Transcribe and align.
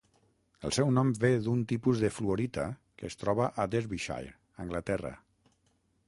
El 0.67 0.71
seu 0.75 0.87
nom 0.93 1.09
ve 1.23 1.29
d'un 1.47 1.59
tipus 1.71 1.99
de 2.05 2.09
fluorita 2.15 2.65
que 3.01 3.07
es 3.09 3.19
troba 3.25 3.51
a 3.65 3.67
Derbyshire, 3.75 4.33
Anglaterra. 4.65 5.13